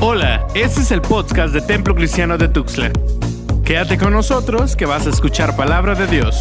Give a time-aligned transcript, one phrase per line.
[0.00, 2.92] Hola, este es el podcast de Templo Cristiano de Tuxtla.
[3.64, 6.36] Quédate con nosotros que vas a escuchar palabra de Dios.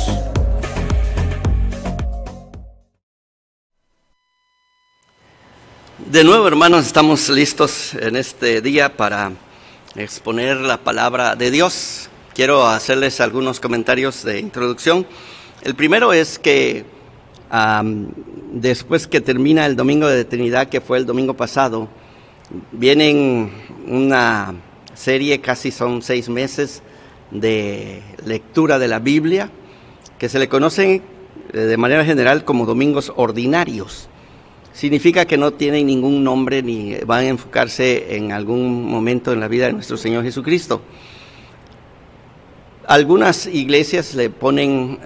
[5.97, 9.31] De nuevo, hermanos, estamos listos en este día para
[9.95, 12.09] exponer la palabra de Dios.
[12.35, 15.07] Quiero hacerles algunos comentarios de introducción.
[15.63, 16.85] El primero es que
[18.51, 21.89] después que termina el Domingo de Trinidad, que fue el domingo pasado,
[22.71, 23.51] vienen
[23.87, 24.55] una
[24.93, 26.81] serie, casi son seis meses,
[27.31, 29.49] de lectura de la Biblia,
[30.17, 31.01] que se le conocen
[31.53, 34.09] eh, de manera general como domingos ordinarios.
[34.73, 39.47] Significa que no tienen ningún nombre ni van a enfocarse en algún momento en la
[39.47, 40.81] vida de nuestro Señor Jesucristo.
[42.85, 44.99] Algunas iglesias le ponen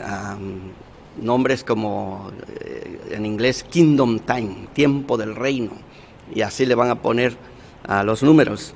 [1.19, 5.71] nombres como eh, en inglés Kingdom Time, tiempo del reino,
[6.33, 7.35] y así le van a poner
[8.03, 8.73] los números.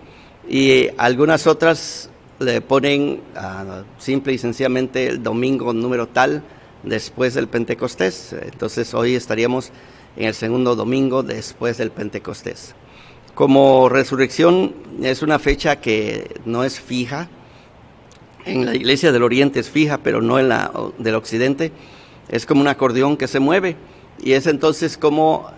[0.48, 3.22] Y algunas otras le ponen
[3.97, 6.44] simple y sencillamente el domingo número tal
[6.84, 8.36] después del Pentecostés.
[8.42, 9.72] Entonces hoy estaríamos
[10.17, 12.75] en el segundo domingo después del Pentecostés.
[13.34, 17.28] Como resurrección es una fecha que no es fija,
[18.45, 21.72] en la iglesia del Oriente es fija, pero no en la del Occidente
[22.30, 23.75] es como un acordeón que se mueve
[24.22, 25.50] y es entonces como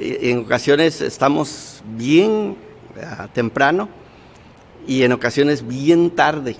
[0.00, 2.56] en ocasiones estamos bien
[3.02, 3.88] ah, temprano
[4.86, 6.56] y en ocasiones bien tarde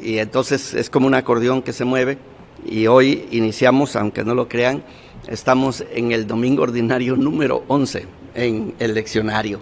[0.00, 2.18] y entonces es como un acordeón que se mueve
[2.64, 4.82] y hoy iniciamos, aunque no lo crean,
[5.26, 9.60] estamos en el domingo ordinario número 11 en el leccionario.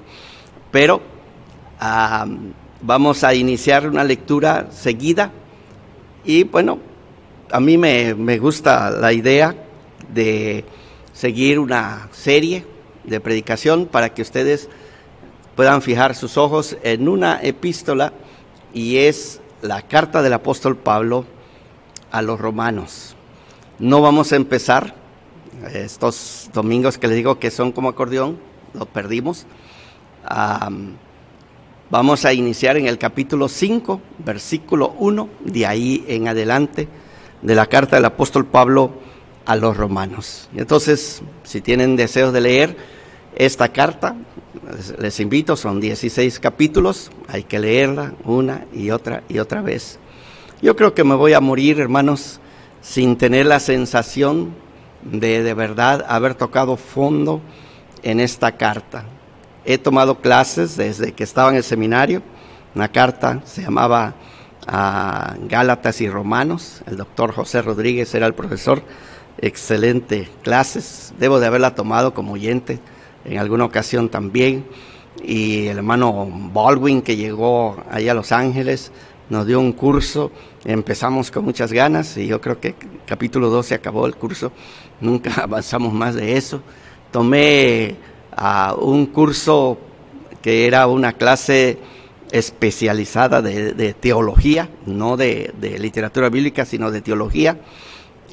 [0.71, 1.01] Pero
[2.81, 5.31] vamos a iniciar una lectura seguida
[6.25, 6.79] y bueno,
[7.51, 9.55] a mí me, gusta la idea
[10.13, 10.65] de
[11.13, 12.65] seguir una serie
[13.05, 14.69] de predicación para que ustedes
[15.55, 18.13] puedan fijar sus ojos en una epístola
[18.73, 21.25] y es la carta del apóstol Pablo
[22.11, 23.17] a los romanos.
[23.79, 24.95] No vamos a empezar
[25.73, 28.39] estos domingos que les digo que son como acordeón,
[28.73, 29.47] lo perdimos.
[31.91, 36.89] vamos a iniciar en el capítulo 5, versículo 1, de ahí en adelante
[37.43, 38.93] de la carta del apóstol Pablo
[39.45, 40.49] a los romanos.
[40.57, 42.77] Entonces, si tienen deseos de leer
[43.37, 44.17] esta carta,
[44.99, 49.99] les invito, son 16 capítulos, hay que leerla una y otra y otra vez.
[50.63, 52.41] Yo creo que me voy a morir, hermanos,
[52.81, 54.55] sin tener la sensación
[55.03, 57.41] de de verdad haber tocado fondo
[58.03, 59.05] en esta carta.
[59.65, 62.23] He tomado clases desde que estaba en el seminario,
[62.75, 64.15] una carta se llamaba
[64.67, 66.83] a Gálatas y Romanos.
[66.87, 68.83] El doctor José Rodríguez era el profesor.
[69.39, 71.13] Excelente clases.
[71.19, 72.81] Debo de haberla tomado como oyente
[73.25, 74.65] en alguna ocasión también.
[75.23, 78.91] Y el hermano Baldwin, que llegó ahí a Los Ángeles,
[79.31, 80.31] nos dio un curso.
[80.65, 82.75] Empezamos con muchas ganas y yo creo que
[83.07, 84.53] capítulo 12 acabó el curso.
[85.01, 86.61] Nunca avanzamos más de eso.
[87.11, 87.97] Tomé
[88.37, 89.79] a un curso
[90.43, 91.79] que era una clase
[92.31, 97.59] especializada de, teología, no de, literatura bíblica, sino de teología.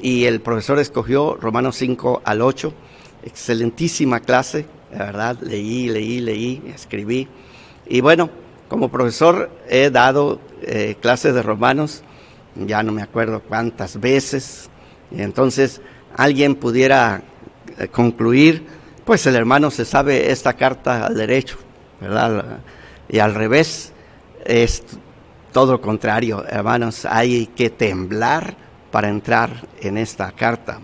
[0.02, 2.72] Y el profesor escogió Romanos 5 al 8,
[3.24, 7.28] excelentísima clase, la verdad, leí, leí, leí, escribí.
[7.86, 8.30] Y bueno,
[8.68, 12.02] como profesor he dado eh, clases de Romanos,
[12.54, 14.68] ya no me acuerdo cuántas veces,
[15.10, 15.80] y entonces
[16.16, 17.22] alguien pudiera
[17.78, 18.66] eh, concluir,
[19.04, 21.58] pues el hermano se sabe esta carta al derecho,
[22.00, 22.60] ¿verdad?
[23.08, 23.92] Y al revés,
[24.44, 24.82] es
[25.52, 28.56] todo lo contrario, hermanos, hay que temblar
[28.90, 30.80] para entrar en esta carta.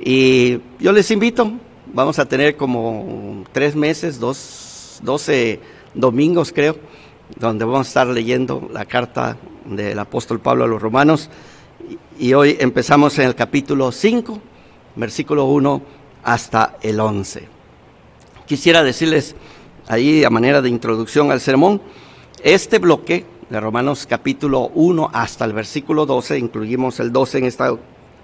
[0.00, 1.52] Y yo les invito,
[1.92, 5.60] vamos a tener como tres meses, dos, doce
[5.94, 6.76] domingos creo,
[7.38, 11.30] donde vamos a estar leyendo la carta del apóstol Pablo a los romanos.
[12.18, 14.38] Y hoy empezamos en el capítulo 5,
[14.96, 15.82] versículo 1
[16.22, 17.48] hasta el 11.
[18.46, 19.34] Quisiera decirles
[19.88, 21.80] ahí a manera de introducción al sermón,
[22.42, 27.76] este bloque de Romanos capítulo 1 hasta el versículo 12, incluimos el 12 en esta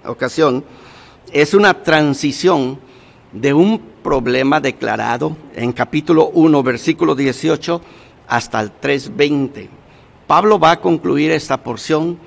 [0.05, 0.63] ocasión,
[1.33, 2.79] es una transición
[3.31, 7.81] de un problema declarado en capítulo 1, versículo 18
[8.27, 9.67] hasta el 3.20.
[10.27, 12.17] Pablo va a concluir esta porción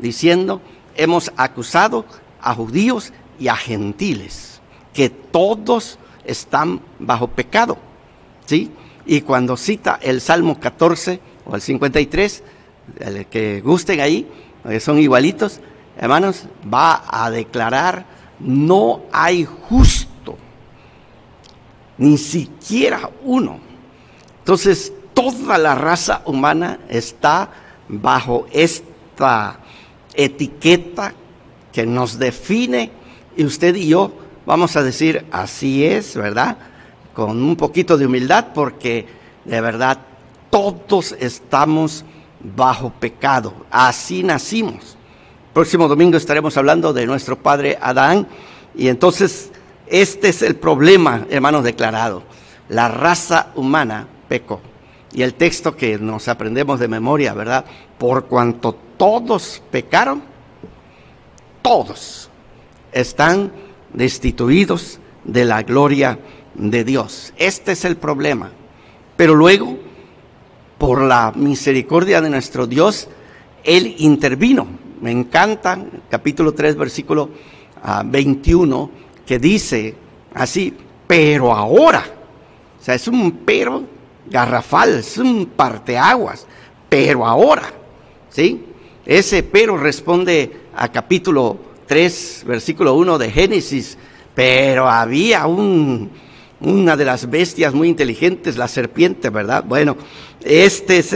[0.00, 0.60] diciendo,
[0.96, 2.04] hemos acusado
[2.40, 4.60] a judíos y a gentiles,
[4.92, 7.78] que todos están bajo pecado.
[8.46, 8.70] ¿Sí?
[9.06, 12.42] Y cuando cita el Salmo 14 o el 53,
[13.00, 14.28] el que gusten ahí,
[14.80, 15.60] son igualitos,
[15.96, 18.06] hermanos, va a declarar,
[18.38, 20.07] no hay justo,
[21.98, 23.58] ni siquiera uno.
[24.38, 27.50] Entonces, toda la raza humana está
[27.88, 29.58] bajo esta
[30.14, 31.12] etiqueta
[31.72, 32.90] que nos define
[33.36, 34.12] y usted y yo
[34.46, 36.56] vamos a decir, así es, ¿verdad?
[37.14, 39.06] Con un poquito de humildad porque
[39.44, 39.98] de verdad
[40.50, 42.04] todos estamos
[42.40, 44.96] bajo pecado, así nacimos.
[45.52, 48.26] Próximo domingo estaremos hablando de nuestro padre Adán
[48.76, 49.47] y entonces
[49.90, 52.22] este es el problema, hermanos, declarado.
[52.68, 54.60] La raza humana pecó.
[55.12, 57.64] Y el texto que nos aprendemos de memoria, ¿verdad?
[57.98, 60.22] Por cuanto todos pecaron,
[61.62, 62.30] todos
[62.92, 63.52] están
[63.92, 66.18] destituidos de la gloria
[66.54, 67.32] de Dios.
[67.36, 68.50] Este es el problema.
[69.16, 69.78] Pero luego,
[70.76, 73.08] por la misericordia de nuestro Dios,
[73.64, 74.66] Él intervino.
[75.00, 75.78] Me encanta,
[76.10, 77.30] capítulo 3, versículo
[78.04, 79.94] 21, ah, que dice
[80.32, 80.72] así,
[81.06, 82.02] pero ahora,
[82.80, 83.84] o sea, es un pero
[84.24, 86.46] garrafal, es un parteaguas,
[86.88, 87.70] pero ahora,
[88.30, 88.64] ¿sí?
[89.04, 93.98] Ese pero responde a capítulo 3, versículo 1 de Génesis,
[94.34, 96.10] pero había un,
[96.60, 99.62] una de las bestias muy inteligentes, la serpiente, ¿verdad?
[99.62, 99.98] Bueno,
[100.42, 101.12] esta es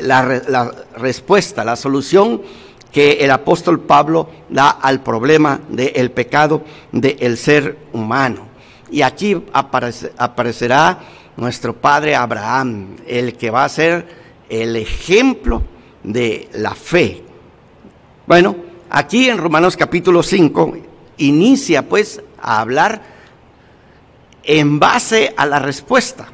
[0.00, 2.40] la, la respuesta, la solución
[2.94, 6.62] que el apóstol Pablo da al problema del pecado
[6.92, 8.46] del ser humano.
[8.88, 11.00] Y aquí aparecerá
[11.36, 14.06] nuestro padre Abraham, el que va a ser
[14.48, 15.64] el ejemplo
[16.04, 17.24] de la fe.
[18.28, 18.54] Bueno,
[18.88, 20.76] aquí en Romanos capítulo 5
[21.16, 23.02] inicia pues a hablar
[24.44, 26.28] en base a la respuesta.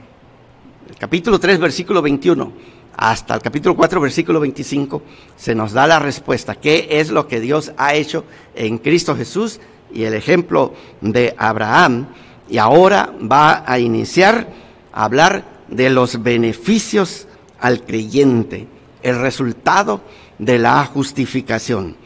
[0.99, 2.53] Capítulo 3, versículo 21
[3.01, 5.03] hasta el capítulo 4, versículo 25,
[5.35, 6.57] se nos da la respuesta.
[6.57, 9.59] ¿Qué es lo que Dios ha hecho en Cristo Jesús?
[9.91, 12.09] Y el ejemplo de Abraham.
[12.51, 14.49] Y ahora va a iniciar
[14.93, 17.27] a hablar de los beneficios
[17.59, 18.69] al creyente,
[19.03, 20.03] el resultado
[20.39, 21.97] de la justificación.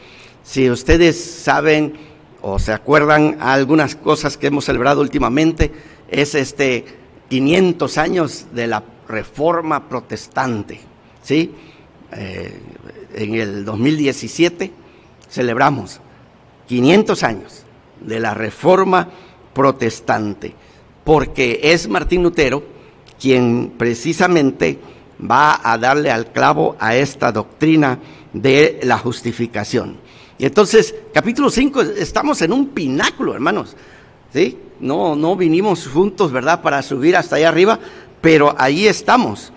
[0.45, 1.97] Si ustedes saben
[2.41, 5.73] o se acuerdan algunas cosas que hemos celebrado últimamente,
[6.09, 6.85] es este
[7.27, 10.79] 500 años de la reforma protestante.
[11.23, 11.51] ¿sí?
[12.11, 12.59] Eh,
[13.15, 14.71] en el 2017
[15.29, 15.99] celebramos
[16.67, 17.63] 500 años
[18.01, 19.09] de la reforma
[19.53, 20.53] protestante,
[21.03, 22.75] porque es Martín Lutero
[23.19, 24.79] quien precisamente
[25.19, 27.99] va a darle al clavo a esta doctrina
[28.33, 29.97] de la justificación.
[30.37, 33.75] Y entonces, capítulo 5, estamos en un pináculo, hermanos.
[34.33, 34.57] ¿Sí?
[34.81, 37.79] No, no vinimos juntos, ¿verdad?, para subir hasta allá arriba,
[38.25, 39.53] pero ahí estamos.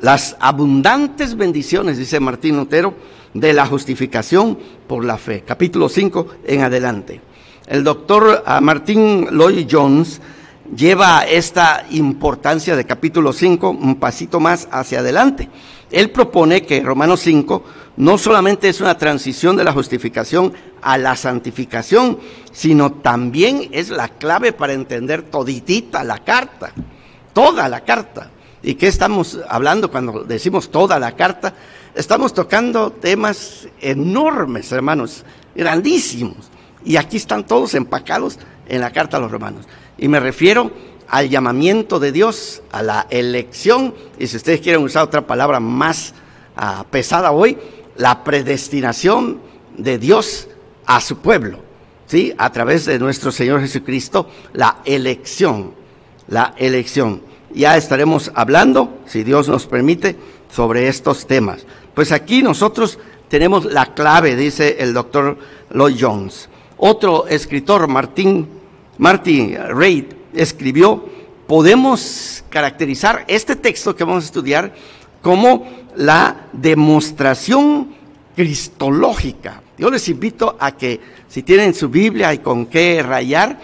[0.00, 2.94] Las abundantes bendiciones, dice Martín Lutero,
[3.34, 4.56] de la justificación
[4.86, 5.42] por la fe.
[5.44, 7.20] Capítulo 5 en adelante.
[7.66, 10.20] El doctor ah, Martín Lloyd Jones
[10.76, 15.48] lleva esta importancia de capítulo 5 un pasito más hacia adelante.
[15.90, 17.64] Él propone que Romanos 5
[17.96, 20.52] no solamente es una transición de la justificación
[20.82, 22.20] a la santificación,
[22.52, 26.72] sino también es la clave para entender toditita la carta
[27.32, 28.30] toda la carta.
[28.62, 31.54] ¿Y qué estamos hablando cuando decimos toda la carta?
[31.94, 36.50] Estamos tocando temas enormes, hermanos, grandísimos.
[36.84, 38.38] Y aquí están todos empacados
[38.68, 39.66] en la carta a los romanos.
[39.96, 40.70] Y me refiero
[41.08, 46.14] al llamamiento de Dios, a la elección, y si ustedes quieren usar otra palabra más
[46.56, 47.58] ah, pesada hoy,
[47.96, 49.40] la predestinación
[49.76, 50.48] de Dios
[50.86, 51.60] a su pueblo,
[52.06, 52.32] ¿sí?
[52.38, 55.74] A través de nuestro Señor Jesucristo, la elección,
[56.28, 60.16] la elección ya estaremos hablando, si Dios nos permite,
[60.50, 61.66] sobre estos temas.
[61.94, 65.38] Pues aquí nosotros tenemos la clave, dice el doctor
[65.70, 66.48] Lloyd Jones.
[66.76, 68.48] Otro escritor, Martín,
[68.98, 71.04] Martin Reid, escribió,
[71.46, 74.74] podemos caracterizar este texto que vamos a estudiar
[75.22, 75.66] como
[75.96, 77.94] la demostración
[78.36, 79.62] cristológica.
[79.76, 83.58] Yo les invito a que si tienen su Biblia y con qué rayar,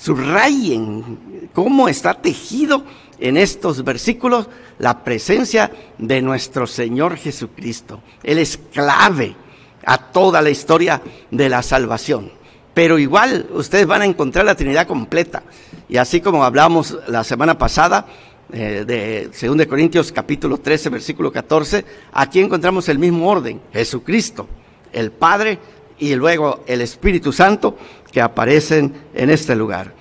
[0.00, 2.84] subrayen cómo está tejido
[3.18, 8.00] en estos versículos la presencia de nuestro Señor Jesucristo.
[8.22, 9.36] Él es clave
[9.84, 12.32] a toda la historia de la salvación.
[12.72, 15.42] Pero igual ustedes van a encontrar la Trinidad completa.
[15.88, 18.06] Y así como hablamos la semana pasada
[18.52, 23.60] eh, de 2 Corintios capítulo 13, versículo 14, aquí encontramos el mismo orden.
[23.72, 24.48] Jesucristo,
[24.92, 25.58] el Padre
[26.00, 27.76] y luego el Espíritu Santo
[28.10, 29.94] que aparecen en este lugar.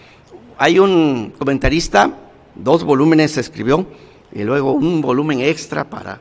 [0.57, 2.11] Hay un comentarista
[2.55, 3.85] dos volúmenes escribió
[4.31, 6.19] y luego un volumen extra para,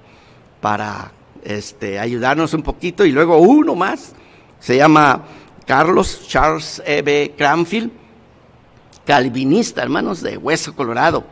[0.61, 1.13] para
[1.45, 4.13] este, ayudarnos un poquito y luego uno más.
[4.61, 5.25] Se llama
[5.67, 7.03] Carlos Charles E.
[7.03, 7.35] B.
[7.37, 7.91] Cranfield,
[9.07, 11.25] calvinista, hermanos, de Hueso Colorado.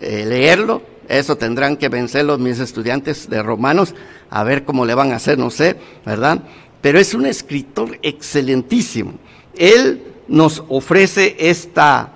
[0.00, 3.94] Eh, leerlo Eso tendrán que vencerlos mis estudiantes de romanos,
[4.28, 6.42] a ver cómo le van a hacer, no sé, ¿verdad?
[6.80, 9.14] Pero es un escritor excelentísimo.
[9.56, 12.12] Él nos ofrece esta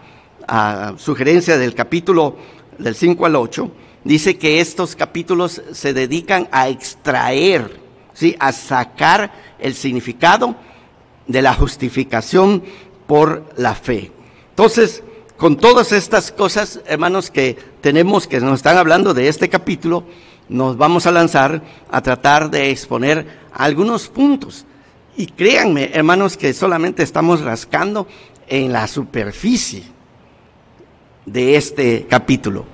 [0.46, 2.36] ah, sugerencia del capítulo
[2.78, 3.70] del 5 al 8.
[4.04, 7.80] Dice que estos capítulos se dedican a extraer,
[8.12, 8.36] ¿sí?
[8.38, 10.56] a sacar el significado
[11.26, 12.62] de la justificación
[13.06, 14.10] por la fe.
[14.50, 15.02] Entonces,
[15.36, 20.04] con todas estas cosas, hermanos, que tenemos, que nos están hablando de este capítulo,
[20.48, 24.66] nos vamos a lanzar a tratar de exponer algunos puntos.
[25.16, 28.06] Y créanme, hermanos, que solamente estamos rascando
[28.46, 29.84] en la superficie
[31.26, 32.64] de este capítulo.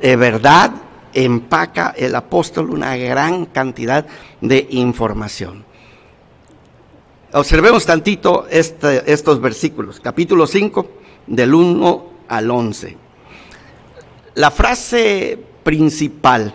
[0.00, 0.72] De verdad,
[1.12, 4.06] empaca el apóstol una gran cantidad
[4.40, 5.64] de información.
[7.32, 10.00] Observemos tantito este, estos versículos.
[10.00, 10.88] Capítulo 5,
[11.26, 12.96] del 1 al 11.
[14.34, 16.54] La frase principal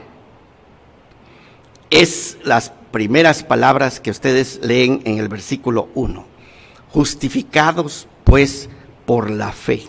[1.92, 6.26] es las primeras palabras que ustedes leen en el versículo 1.
[6.90, 8.70] Justificados pues
[9.06, 9.84] por la fe.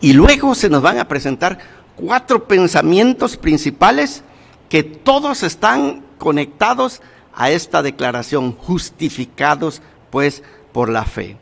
[0.00, 1.58] Y luego se nos van a presentar
[1.96, 4.22] cuatro pensamientos principales
[4.68, 7.02] que todos están conectados
[7.34, 11.36] a esta declaración, justificados pues por la fe.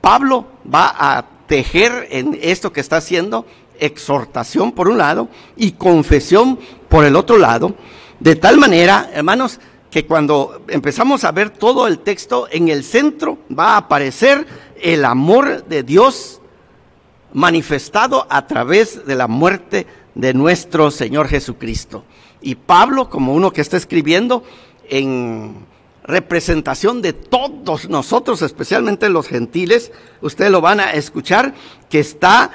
[0.00, 3.46] Pablo va a tejer en esto que está haciendo
[3.80, 7.74] exhortación por un lado y confesión por el otro lado,
[8.20, 9.60] de tal manera, hermanos,
[9.90, 14.46] que cuando empezamos a ver todo el texto, en el centro va a aparecer
[14.80, 16.40] el amor de Dios
[17.32, 22.04] manifestado a través de la muerte de nuestro Señor Jesucristo.
[22.40, 24.42] Y Pablo, como uno que está escribiendo
[24.88, 25.66] en
[26.04, 31.54] representación de todos nosotros, especialmente los gentiles, ustedes lo van a escuchar,
[31.90, 32.50] que está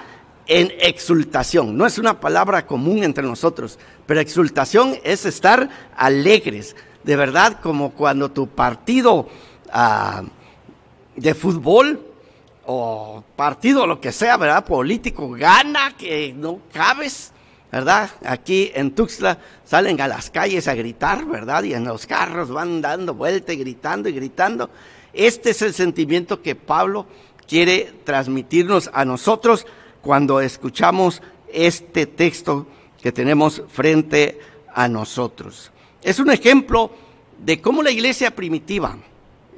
[0.48, 1.78] en exultación.
[1.78, 7.92] No es una palabra común entre nosotros, pero exultación es estar alegres, de verdad, como
[7.92, 9.28] cuando tu partido
[9.72, 10.24] ah,
[11.16, 12.00] de fútbol
[12.66, 14.66] o partido, lo que sea, ¿verdad?
[14.66, 17.34] Político gana, que no cabes
[17.74, 18.12] ¿verdad?
[18.24, 21.64] Aquí en Tuxtla salen a las calles a gritar, ¿verdad?
[21.64, 24.70] Y en los carros van dando vuelta y gritando y gritando.
[25.12, 27.08] Este es el sentimiento que Pablo
[27.48, 29.66] quiere transmitirnos a nosotros
[30.04, 32.68] cuando escuchamos este texto
[33.02, 34.40] que tenemos frente
[34.74, 35.72] a nosotros.
[36.04, 36.92] Es un ejemplo
[37.44, 38.98] de cómo la iglesia primitiva,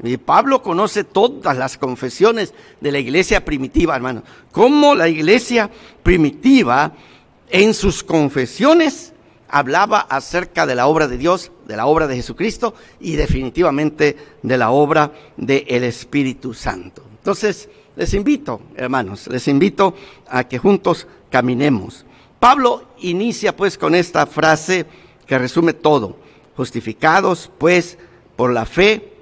[0.04, 5.70] y Pablo conoce todas las confesiones de la iglesia primitiva, hermano, cómo la iglesia
[6.04, 6.94] primitiva
[7.50, 9.14] en sus confesiones
[9.48, 14.58] hablaba acerca de la obra de Dios, de la obra de Jesucristo y definitivamente de
[14.58, 17.04] la obra del Espíritu Santo.
[17.18, 19.96] Entonces, les invito, hermanos, les invito
[20.28, 22.06] a que juntos caminemos.
[22.40, 24.86] Pablo inicia pues con esta frase
[25.26, 26.18] que resume todo.
[26.56, 27.98] Justificados pues
[28.36, 29.14] por la fe,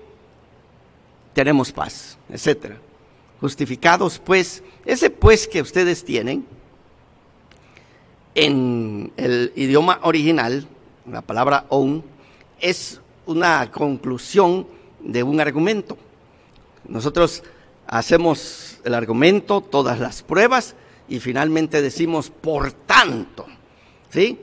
[1.34, 2.78] tenemos paz, etcétera.
[3.40, 6.46] Justificados pues, ese pues que ustedes tienen,
[8.36, 10.68] en el idioma original,
[11.10, 12.04] la palabra on,
[12.60, 14.66] es una conclusión
[15.02, 15.98] de un argumento.
[16.88, 17.44] Nosotros
[17.88, 20.76] hacemos el argumento, todas las pruebas
[21.08, 23.46] y finalmente decimos por tanto.
[24.10, 24.40] ¿Sí?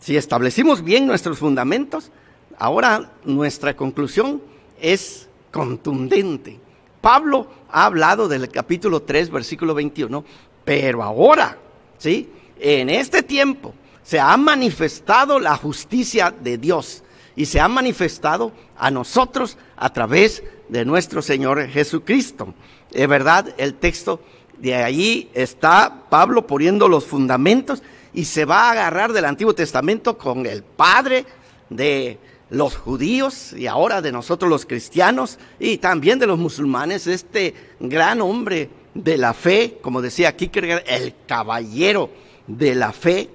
[0.00, 2.10] Si establecimos bien nuestros fundamentos,
[2.58, 4.42] ahora nuestra conclusión
[4.80, 6.58] es contundente.
[7.00, 10.24] Pablo ha hablado del capítulo 3, versículo 21,
[10.64, 11.58] pero ahora,
[11.98, 12.28] ¿sí?
[12.58, 17.03] en este tiempo se ha manifestado la justicia de Dios
[17.36, 22.54] y se ha manifestado a nosotros a través de nuestro Señor Jesucristo.
[22.92, 24.20] Es verdad, el texto
[24.58, 30.16] de allí está Pablo poniendo los fundamentos y se va a agarrar del Antiguo Testamento
[30.16, 31.26] con el Padre
[31.70, 32.18] de
[32.50, 38.20] los judíos y ahora de nosotros los cristianos y también de los musulmanes, este gran
[38.20, 42.10] hombre de la fe, como decía Kierkegaard, el caballero
[42.46, 43.28] de la fe.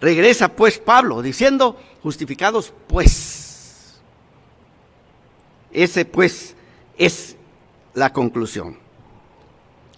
[0.00, 3.94] Regresa pues Pablo diciendo, justificados pues.
[5.72, 6.54] Ese pues
[6.98, 7.34] es
[7.94, 8.76] la conclusión.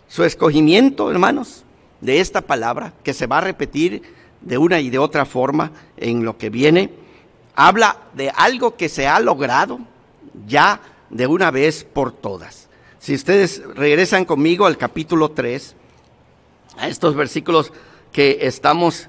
[0.06, 1.64] Su escogimiento, hermanos,
[2.00, 4.02] de esta palabra, que se va a repetir
[4.40, 6.90] de una y de otra forma en lo que viene,
[7.56, 9.80] habla de algo que se ha logrado
[10.46, 12.68] ya de una vez por todas.
[13.00, 15.74] Si ustedes regresan conmigo al capítulo 3,
[16.78, 17.72] a estos versículos
[18.12, 19.08] que estamos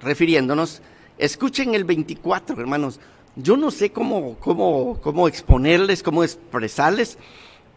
[0.00, 0.80] refiriéndonos,
[1.22, 2.98] escuchen el 24, hermanos.
[3.36, 7.16] Yo no sé cómo, cómo, cómo exponerles, cómo expresarles,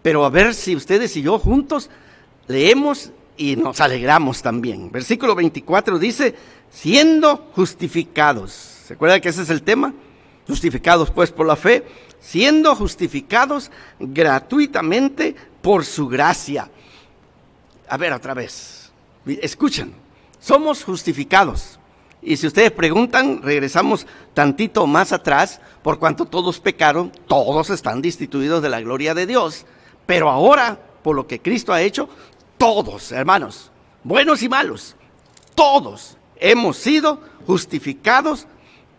[0.02, 1.90] pero a ver si ustedes y yo juntos
[2.48, 4.92] leemos y nos alegramos también.
[4.92, 6.36] Versículo 24 dice,
[6.72, 8.52] siendo justificados.
[8.52, 9.94] ¿Se acuerda que ese es el tema?
[10.48, 11.86] Justificados pues por la fe,
[12.20, 16.70] siendo justificados gratuitamente por su gracia.
[17.88, 18.92] A ver otra vez,
[19.26, 19.94] escuchen,
[20.40, 21.80] somos justificados.
[22.26, 28.64] Y si ustedes preguntan, regresamos tantito más atrás, por cuanto todos pecaron, todos están destituidos
[28.64, 29.68] de la gloria de Dios.
[30.08, 32.10] Pero ahora, por lo que Cristo ha hecho,
[32.58, 33.70] todos, hermanos,
[34.04, 34.96] buenos y malos,
[35.54, 38.48] todos hemos sido justificados,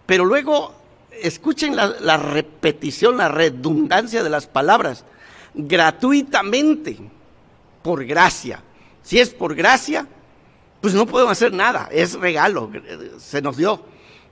[0.07, 0.73] pero luego
[1.11, 5.05] escuchen la, repetición, la redundancia de las palabras,
[5.53, 6.97] gratuitamente,
[7.83, 8.63] por gracia.
[9.03, 10.07] Si es por gracia,
[10.81, 12.71] pues no podemos hacer nada, es regalo,
[13.19, 13.81] se nos dio.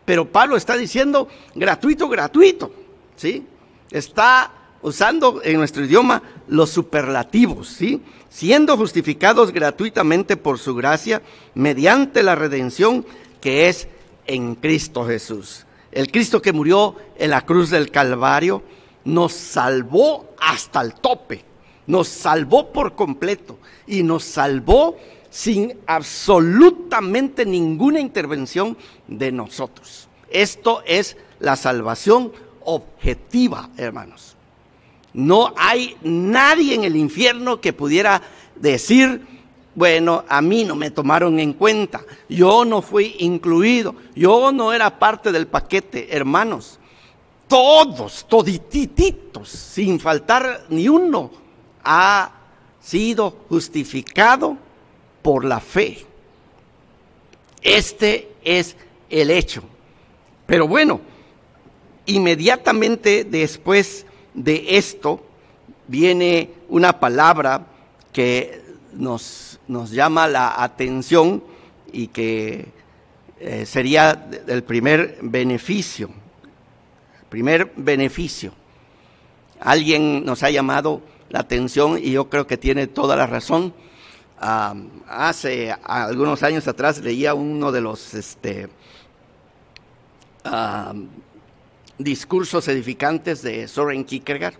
[0.04, 2.72] Pero Pablo está diciendo gratuito, gratuito,
[3.16, 3.46] ¿sí?
[3.90, 4.50] Está
[4.82, 8.02] usando en nuestro idioma los superlativos, ¿sí?
[8.28, 11.22] Siendo justificados gratuitamente por su gracia
[11.54, 13.06] mediante la redención
[13.40, 13.88] que es
[14.26, 15.66] en Cristo Jesús.
[15.90, 18.62] El Cristo que murió en la cruz del Calvario
[19.04, 21.44] nos salvó hasta el tope,
[21.86, 24.96] nos salvó por completo y nos salvó
[25.34, 28.76] sin absolutamente ninguna intervención
[29.08, 30.08] de nosotros.
[30.30, 32.30] Esto es la salvación
[32.64, 34.36] objetiva, hermanos.
[35.12, 38.22] No hay nadie en el infierno que pudiera
[38.54, 39.26] decir,
[39.74, 45.00] bueno, a mí no me tomaron en cuenta, yo no fui incluido, yo no era
[45.00, 46.78] parte del paquete, hermanos.
[47.48, 51.32] Todos, todititos, sin faltar ni uno,
[51.82, 52.30] ha
[52.80, 54.58] sido justificado
[55.24, 56.04] por la fe.
[57.62, 58.76] Este es
[59.08, 59.62] el hecho.
[60.44, 61.00] Pero bueno,
[62.04, 64.04] inmediatamente después
[64.34, 65.24] de esto
[65.88, 67.66] viene una palabra
[68.12, 68.60] que
[68.92, 71.42] nos, nos llama la atención
[71.90, 72.66] y que
[73.40, 76.10] eh, sería el primer beneficio.
[77.30, 78.52] primer beneficio.
[79.58, 83.72] Alguien nos ha llamado la atención y yo creo que tiene toda la razón.
[84.38, 88.68] Hace algunos años atrás leía uno de los este,
[91.98, 94.54] discursos edificantes de Soren Kierkegaard,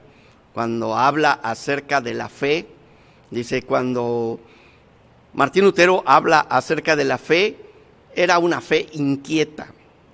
[0.53, 2.67] cuando habla acerca de la fe,
[3.31, 4.39] dice, cuando
[5.35, 7.57] Martín Lutero habla acerca de la fe,
[8.15, 9.67] era una fe inquieta,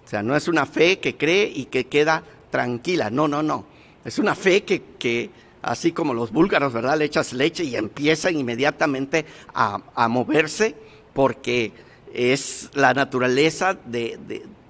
[0.05, 3.67] o sea, no es una fe que cree y que queda tranquila, no, no, no,
[4.05, 5.31] es una fe que, que
[5.63, 6.99] así como los búlgaros, ¿verdad?
[6.99, 10.75] Le echas leche y empiezan inmediatamente a, a moverse
[11.13, 11.73] porque
[12.13, 14.19] es la naturaleza de,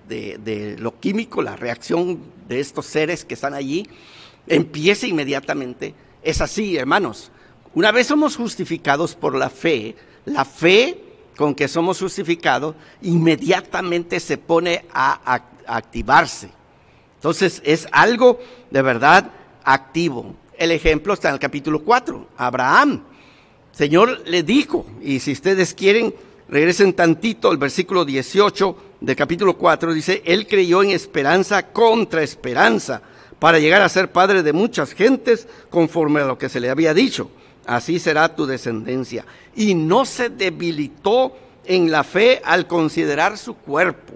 [0.09, 3.87] de, lo químico, la reacción de estos seres que están allí,
[4.47, 5.95] empieza inmediatamente.
[6.23, 7.31] Es así, hermanos.
[7.75, 10.99] Una vez somos justificados por la fe, la fe
[11.37, 16.51] con que somos justificados inmediatamente se pone a, activarse.
[17.15, 19.31] Entonces es algo de verdad
[19.63, 20.35] activo.
[20.61, 22.27] El ejemplo está en el capítulo 4.
[22.37, 23.03] Abraham,
[23.73, 26.15] Señor le dijo, y si ustedes quieren,
[26.51, 33.01] regresen tantito al versículo 18 del capítulo 4, dice, Él creyó en esperanza contra esperanza
[33.39, 36.93] para llegar a ser padre de muchas gentes conforme a lo que se le había
[36.93, 37.31] dicho.
[37.65, 39.25] Así será tu descendencia.
[39.57, 44.13] Y no se debilitó en la fe al considerar su cuerpo,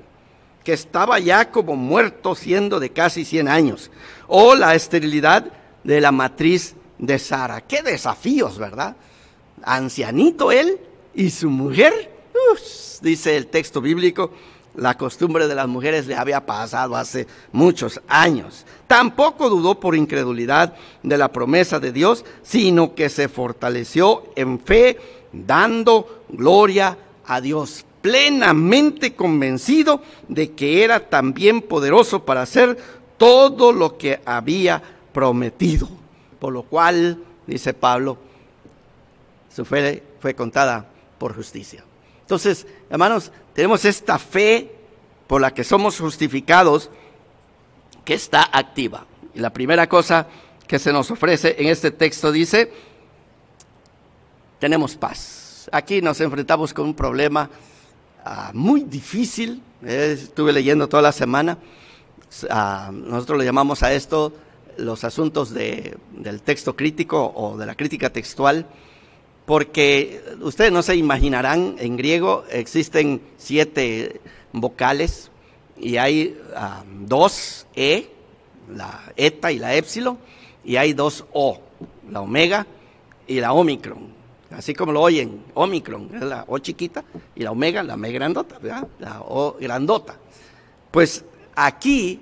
[0.63, 3.91] que estaba ya como muerto siendo de casi 100 años,
[4.29, 5.51] o la esterilidad
[5.85, 7.61] de la matriz de Sara.
[7.61, 8.97] Qué desafíos, ¿verdad?
[9.63, 10.79] Ancianito él
[11.15, 12.11] y su mujer,
[13.03, 14.31] dice el texto bíblico,
[14.77, 18.67] la costumbre de las mujeres le había pasado hace muchos años.
[18.87, 24.99] Tampoco dudó por incredulidad de la promesa de Dios, sino que se fortaleció en fe,
[25.33, 32.77] dando gloria a Dios, plenamente convencido de que era también poderoso para hacer
[33.17, 34.83] todo lo que había
[35.15, 35.89] prometido.
[36.39, 38.19] Por lo cual, dice Pablo,
[39.55, 41.83] su fe fue contada por justicia.
[42.21, 44.71] Entonces, hermanos, tenemos esta fe
[45.27, 46.91] por la que somos justificados
[48.05, 49.07] que está activa.
[49.35, 50.27] Y la primera cosa
[50.67, 52.71] que se nos ofrece en este texto dice,
[54.59, 55.69] tenemos paz.
[55.73, 57.49] Aquí nos enfrentamos con un problema
[58.25, 59.63] ah, muy difícil.
[59.83, 61.59] Eh, estuve leyendo toda la semana.
[62.51, 64.33] Ah, nosotros le llamamos a esto
[64.79, 68.67] los asuntos del texto crítico o de la crítica textual
[69.45, 74.21] porque ustedes no se imaginarán, en griego existen siete
[74.53, 75.31] vocales
[75.77, 78.09] y hay ah, dos E,
[78.75, 80.19] la eta y la épsilon,
[80.65, 81.61] y hay dos O,
[82.11, 82.67] la omega
[83.27, 84.15] y la omicron.
[84.51, 88.87] así como lo oyen, Omicron, la O chiquita, y la Omega, la M grandota, ¿verdad?
[89.01, 90.17] La O grandota.
[90.91, 92.21] Pues aquí,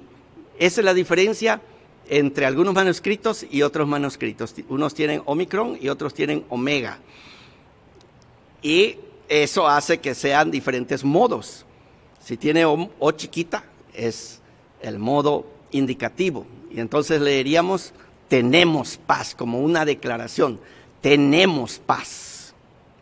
[0.59, 1.61] esa es la diferencia
[2.09, 4.55] entre algunos manuscritos y otros manuscritos.
[4.69, 6.99] Unos tienen Omicron y otros tienen Omega.
[8.63, 8.97] Y
[9.29, 11.65] eso hace que sean diferentes modos.
[12.23, 14.41] Si tiene o, chiquita, es
[14.81, 16.47] el modo indicativo.
[16.71, 17.93] Y entonces leeríamos,
[18.29, 20.61] tenemos paz, como una declaración.
[21.01, 22.55] Tenemos paz.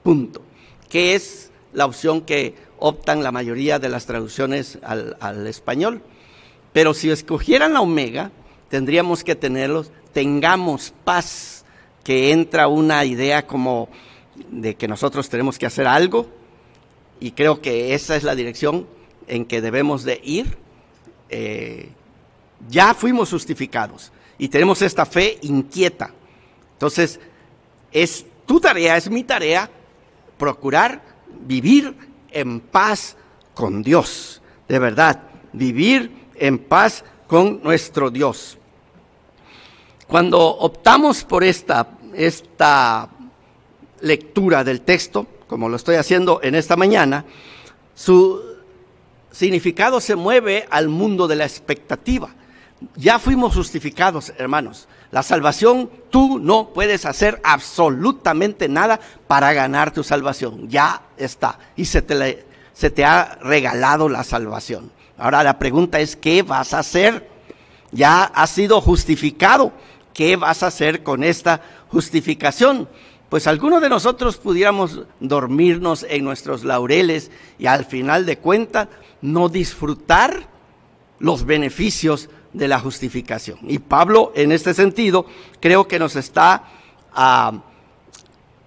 [0.02, 0.42] Punto.
[0.88, 6.00] Que es la opción que optan la mayoría de las traducciones al, al español.
[6.72, 8.30] Pero si escogieran la omega,
[8.70, 11.64] tendríamos que tenerlos, tengamos paz,
[12.02, 13.90] que entra una idea como
[14.48, 16.28] de que nosotros tenemos que hacer algo,
[17.20, 18.86] y creo que esa es la dirección
[19.26, 20.56] en que debemos de ir.
[21.28, 21.90] Eh,
[22.68, 26.12] ya fuimos justificados y tenemos esta fe inquieta.
[26.72, 27.20] Entonces,
[27.92, 29.70] es tu tarea, es mi tarea,
[30.38, 31.02] procurar
[31.46, 31.94] vivir
[32.30, 33.16] en paz
[33.54, 38.58] con Dios, de verdad, vivir en paz con nuestro Dios.
[40.10, 43.08] Cuando optamos por esta, esta
[44.00, 47.24] lectura del texto, como lo estoy haciendo en esta mañana,
[47.94, 48.42] su
[49.30, 52.34] significado se mueve al mundo de la expectativa.
[52.96, 54.88] Ya fuimos justificados, hermanos.
[55.12, 60.68] La salvación, tú no puedes hacer absolutamente nada para ganar tu salvación.
[60.68, 61.60] Ya está.
[61.76, 64.90] Y se te, se te ha regalado la salvación.
[65.16, 67.30] Ahora la pregunta es, ¿qué vas a hacer?
[67.92, 69.72] Ya has sido justificado.
[70.14, 72.88] ¿Qué vas a hacer con esta justificación?
[73.28, 78.88] Pues algunos de nosotros pudiéramos dormirnos en nuestros laureles y al final de cuentas
[79.22, 80.48] no disfrutar
[81.20, 83.58] los beneficios de la justificación.
[83.68, 85.26] Y Pablo, en este sentido,
[85.60, 86.64] creo que nos está
[87.12, 87.52] ah,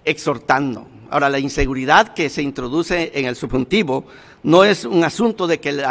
[0.04, 0.86] exhortando.
[1.10, 4.06] Ahora, la inseguridad que se introduce en el subjuntivo
[4.42, 5.84] no es un asunto de que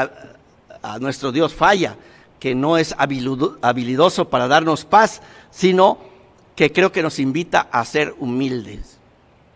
[0.83, 1.95] a nuestro Dios falla,
[2.43, 5.97] que no es habilidoso para darnos paz, sino
[6.58, 8.97] que creo que nos invita a ser humildes.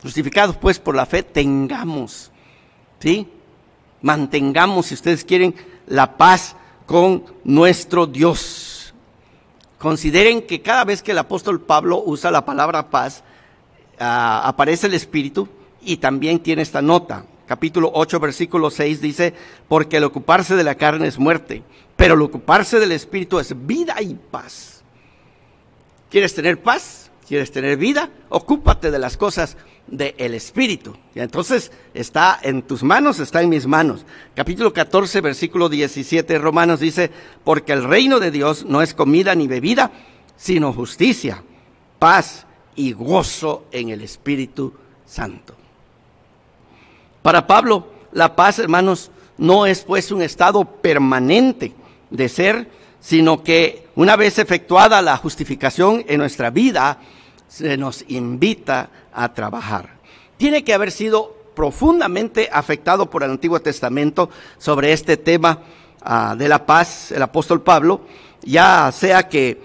[0.02, 2.32] Justificados pues por la fe, tengamos,
[3.00, 3.28] ¿sí?
[4.02, 5.54] Mantengamos, si ustedes quieren,
[5.86, 8.94] la paz con nuestro Dios.
[9.78, 13.22] Consideren que cada vez que el apóstol Pablo usa la palabra paz,
[14.00, 15.50] ah, aparece el Espíritu
[15.82, 17.26] y también tiene esta nota.
[17.48, 19.34] Capítulo 8, versículo 6 dice,
[19.68, 21.64] porque el ocuparse de la carne es muerte,
[21.98, 24.84] pero el ocuparse del Espíritu es vida y paz.
[26.10, 27.12] ¿Quieres tener paz?
[27.28, 28.10] ¿Quieres tener vida?
[28.30, 29.58] Ocúpate de las cosas
[29.88, 30.96] del Espíritu.
[31.16, 34.06] Y entonces está en tus manos, está en mis manos.
[34.36, 37.12] Capítulo 14, versículo 17 Romanos dice,
[37.44, 39.92] porque el reino de Dios no es comida ni bebida,
[40.38, 41.44] sino justicia,
[41.98, 44.72] paz y gozo en el Espíritu
[45.06, 45.56] Santo.
[47.24, 51.74] Para Pablo, la paz, hermanos, no es pues un estado permanente
[52.10, 57.00] de ser, sino que una vez efectuada la justificación en nuestra vida,
[57.48, 59.98] se nos invita a trabajar.
[60.38, 65.62] Tiene que haber sido profundamente afectado por el Antiguo Testamento sobre este tema
[66.02, 68.02] ah, de la paz, el apóstol Pablo,
[68.44, 69.60] ya sea que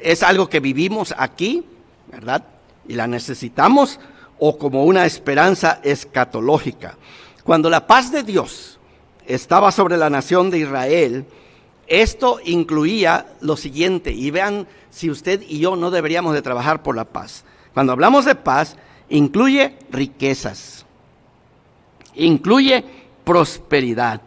[0.00, 1.64] es algo que vivimos aquí,
[2.10, 2.44] ¿verdad?
[2.86, 3.98] Y la necesitamos,
[4.38, 6.96] o como una esperanza escatológica.
[7.44, 8.78] Cuando la paz de Dios
[9.26, 11.24] estaba sobre la nación de Israel,
[11.86, 16.96] esto incluía lo siguiente, y vean si usted y yo no deberíamos de trabajar por
[16.96, 17.44] la paz.
[17.74, 18.76] Cuando hablamos de paz,
[19.08, 20.84] incluye riquezas,
[22.14, 22.84] incluye
[23.24, 24.20] prosperidad,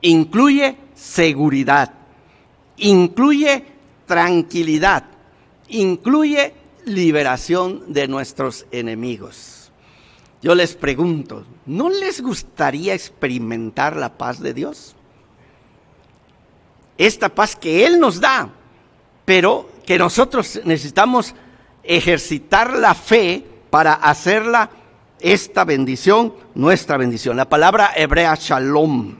[0.00, 1.92] incluye seguridad,
[2.76, 3.64] incluye
[4.06, 5.04] tranquilidad,
[5.68, 9.70] incluye liberación de nuestros enemigos.
[10.42, 14.95] Yo les pregunto, ¿no les gustaría experimentar la paz de Dios?
[16.98, 18.48] Esta paz que Él nos da,
[19.24, 21.34] pero que nosotros necesitamos
[21.82, 24.70] ejercitar la fe para hacerla
[25.20, 27.36] esta bendición, nuestra bendición.
[27.36, 29.16] La palabra hebrea shalom,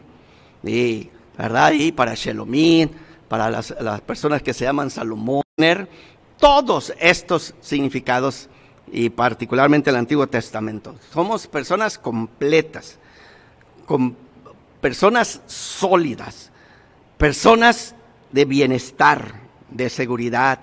[0.62, 1.08] y,
[1.38, 1.72] ¿verdad?
[1.72, 2.90] Y para shalomín,
[3.28, 3.72] para las,
[4.06, 5.42] personas que se llaman Salomón,
[6.38, 8.48] todos estos significados
[8.92, 10.94] y particularmente el Antiguo Testamento.
[11.12, 12.98] Somos personas completas,
[14.80, 16.52] personas sólidas,
[17.18, 17.94] personas
[18.32, 20.60] de bienestar, de seguridad,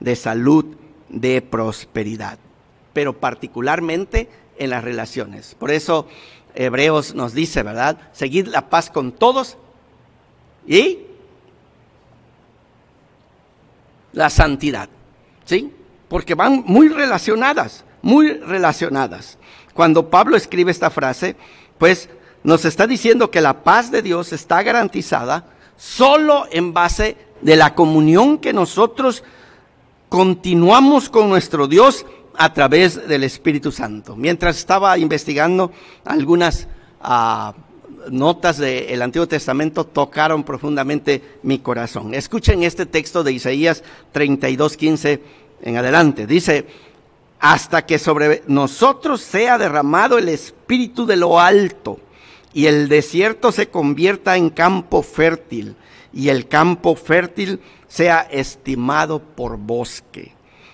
[0.00, 0.76] de salud,
[1.08, 2.38] de prosperidad,
[2.92, 5.54] pero particularmente en las relaciones.
[5.54, 6.08] Por eso
[6.54, 7.98] Hebreos nos dice, ¿verdad?
[8.12, 9.56] Seguid la paz con todos
[10.66, 10.98] y
[14.12, 14.88] la santidad,
[15.44, 15.72] ¿sí?
[16.08, 17.84] Porque van muy relacionadas.
[18.02, 19.38] muy relacionadas.
[19.72, 21.36] Cuando Pablo escribe esta frase,
[21.78, 22.10] pues
[22.42, 27.74] nos está diciendo que la paz de Dios está garantizada solo en base de la
[27.74, 29.22] comunión que nosotros
[30.08, 32.06] continuamos con nuestro Dios
[32.36, 34.16] a través del Espíritu Santo.
[34.16, 35.72] Mientras estaba investigando
[36.04, 36.68] algunas
[37.02, 37.52] uh,
[38.10, 42.14] notas del Antiguo Testamento, tocaron profundamente mi corazón.
[42.14, 43.82] Escuchen este texto de Isaías
[44.12, 45.22] 32, 15
[45.62, 46.26] en adelante.
[46.26, 46.66] Dice,
[47.40, 51.98] hasta que sobre nosotros sea derramado el Espíritu de lo alto
[52.54, 55.76] y el desierto se convierta en campo fértil
[56.12, 60.32] y el campo fértil sea estimado por bosque.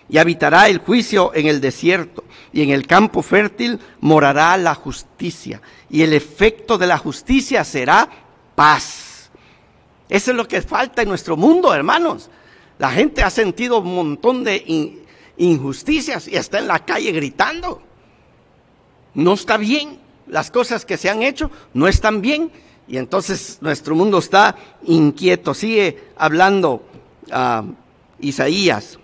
[0.09, 5.63] Y habitará el juicio en el desierto, y en el campo fértil morará la justicia,
[5.89, 8.09] y el efecto de la justicia será
[8.57, 9.31] paz.
[10.09, 12.29] Eso es lo que falta en nuestro mundo, hermanos.
[12.79, 14.97] La gente ha sentido un montón de
[15.37, 17.81] injusticias y está en la calle gritando.
[19.15, 20.10] No está bien.
[20.31, 22.51] Las cosas que se han hecho no están bien.
[22.87, 25.55] Y entonces nuestro mundo está inquieto.
[25.55, 26.83] Sigue hablando
[27.33, 27.73] uh,
[28.21, 28.99] Isaías.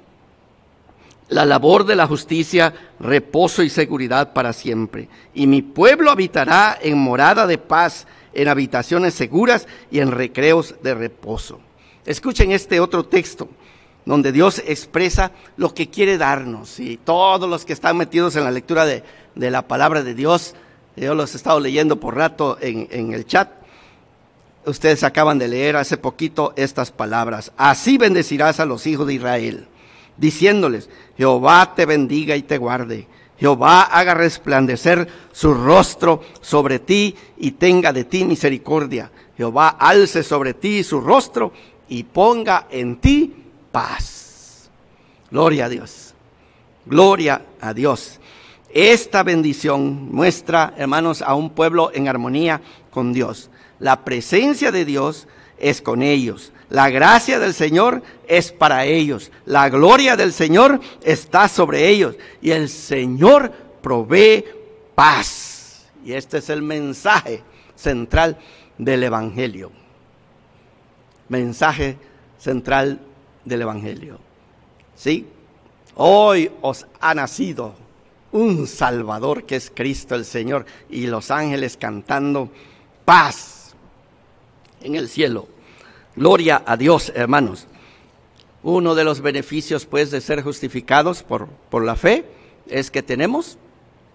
[1.28, 5.08] La labor de la justicia, reposo y seguridad para siempre.
[5.34, 10.94] Y mi pueblo habitará en morada de paz, en habitaciones seguras y en recreos de
[10.94, 11.60] reposo.
[12.04, 13.48] Escuchen este otro texto
[14.04, 16.78] donde Dios expresa lo que quiere darnos.
[16.78, 19.02] Y todos los que están metidos en la lectura de,
[19.34, 20.54] de la palabra de Dios,
[20.96, 23.50] yo los he estado leyendo por rato en, en el chat,
[24.64, 27.52] ustedes acaban de leer hace poquito estas palabras.
[27.56, 29.68] Así bendecirás a los hijos de Israel,
[30.16, 33.06] diciéndoles, Jehová te bendiga y te guarde.
[33.38, 39.10] Jehová haga resplandecer su rostro sobre ti y tenga de ti misericordia.
[39.36, 41.52] Jehová alce sobre ti su rostro
[41.88, 43.34] y ponga en ti
[43.70, 44.70] paz.
[45.30, 46.14] Gloria a Dios.
[46.86, 48.20] Gloria a Dios.
[48.76, 52.60] Esta bendición muestra, hermanos, a un pueblo en armonía
[52.90, 53.48] con Dios.
[53.78, 56.52] La presencia de Dios es con ellos.
[56.68, 59.32] La gracia del Señor es para ellos.
[59.46, 62.16] La gloria del Señor está sobre ellos.
[62.42, 64.44] Y el Señor provee
[64.94, 65.86] paz.
[66.04, 67.42] Y este es el mensaje
[67.76, 68.36] central
[68.76, 69.72] del Evangelio.
[71.30, 71.96] Mensaje
[72.36, 73.00] central
[73.42, 74.18] del Evangelio.
[74.94, 75.26] ¿Sí?
[75.94, 77.85] Hoy os ha nacido
[78.36, 80.66] un Salvador que es Cristo el Señor.
[80.88, 82.50] Y los ángeles cantando
[83.04, 83.74] paz
[84.80, 85.48] en el cielo.
[86.14, 87.66] Gloria a Dios, hermanos.
[88.62, 92.24] Uno de los beneficios, pues, de ser justificados por, por la fe
[92.68, 93.58] es que tenemos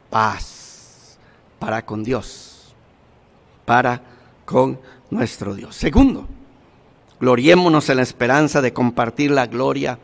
[0.10, 1.18] paz
[1.58, 2.74] para con Dios,
[3.66, 4.02] para
[4.46, 4.80] con
[5.10, 5.76] nuestro Dios.
[5.76, 6.28] Segundo,
[7.20, 10.00] gloriémonos en la esperanza de compartir la gloria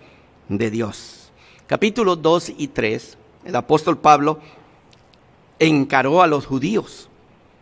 [0.48, 1.32] de Dios.
[1.66, 4.40] Capítulos 2 y 3, el apóstol Pablo
[5.60, 7.10] encaró a los judíos,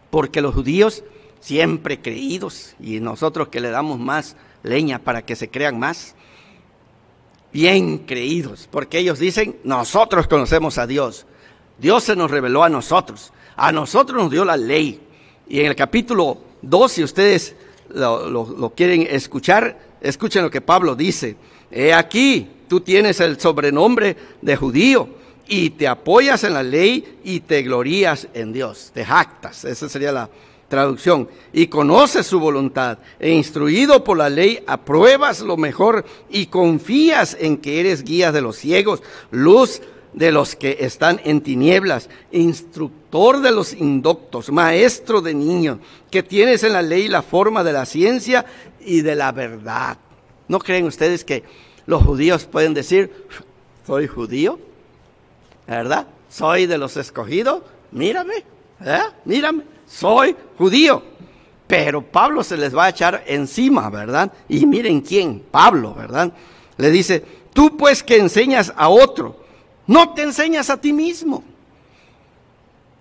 [0.10, 1.04] porque los judíos
[1.40, 6.16] siempre creídos y nosotros que le damos más leña para que se crean más,
[7.54, 11.26] bien creídos, porque ellos dicen, nosotros conocemos a Dios,
[11.78, 15.02] Dios se nos reveló a nosotros, a nosotros nos dio la ley.
[15.48, 17.56] Y en el capítulo 2, si ustedes
[17.90, 21.38] lo, lo quieren escuchar, escuchen lo que Pablo dice,
[21.70, 25.08] he aquí, tú tienes el sobrenombre de judío
[25.48, 30.12] y te apoyas en la ley y te glorías en Dios, te jactas, esa sería
[30.12, 30.30] la
[30.68, 37.38] traducción, y conoces su voluntad, e instruido por la ley, apruebas lo mejor y confías
[37.40, 39.82] en que eres guía de los ciegos, luz
[40.14, 45.80] de los que están en tinieblas, instructor de los indoctos, maestro de niños,
[46.10, 48.46] que tienes en la ley la forma de la ciencia
[48.80, 49.98] y de la verdad.
[50.48, 51.44] ¿No creen ustedes que
[51.86, 53.12] los judíos pueden decir,
[53.86, 54.58] soy judío?
[55.68, 56.08] ¿Verdad?
[56.30, 58.44] Soy de los escogidos, mírame,
[58.82, 59.02] ¿eh?
[59.26, 61.02] mírame soy judío.
[61.68, 64.32] Pero Pablo se les va a echar encima, ¿verdad?
[64.48, 66.32] Y miren quién, Pablo, ¿verdad?
[66.78, 67.24] Le dice,
[67.54, 69.44] tú pues que enseñas a otro,
[69.88, 71.44] no te enseñas a ti mismo.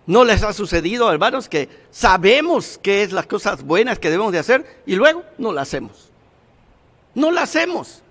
[0.07, 4.39] ¿No les ha sucedido, hermanos, que sabemos qué es las cosas buenas que debemos de
[4.39, 6.11] hacer y luego no las hacemos?
[7.15, 8.03] No las hacemos.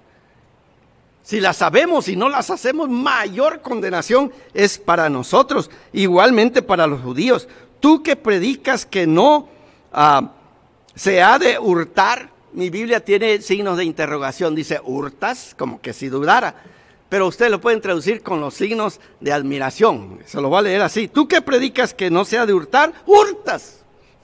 [1.23, 7.01] Si las sabemos y no las hacemos, mayor condenación es para nosotros, igualmente para los
[7.01, 7.47] judíos,
[7.83, 9.49] Tú que predicas que no
[9.91, 10.31] ah,
[10.95, 16.07] se ha de hurtar, mi Biblia tiene signos de interrogación, dice hurtas, como que si
[16.07, 16.55] dudara.
[17.09, 20.19] Pero usted lo pueden traducir con los signos de admiración.
[20.25, 21.09] Se lo va a leer así.
[21.09, 23.83] Tú que predicas que no se ha de hurtar, hurtas.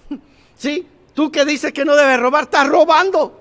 [0.55, 0.87] ¿Sí?
[1.13, 3.38] Tú que dices que no debes robar, estás robando.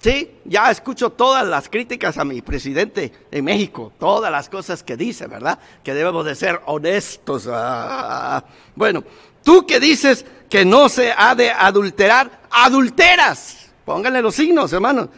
[0.00, 4.96] Sí, ya escucho todas las críticas a mi presidente en México, todas las cosas que
[4.96, 5.58] dice, ¿verdad?
[5.84, 7.46] Que debemos de ser honestos.
[7.52, 8.42] Ah,
[8.74, 9.04] bueno,
[9.44, 13.72] tú que dices que no se ha de adulterar, adulteras.
[13.84, 15.10] Pónganle los signos, hermanos.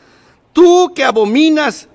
[0.52, 1.88] Tú que abominas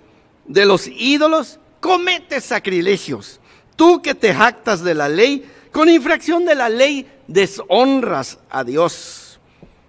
[0.45, 3.41] de los ídolos, cometes sacrilegios.
[3.75, 9.41] Tú que te jactas de la ley, con infracción de la ley deshonras a Dios.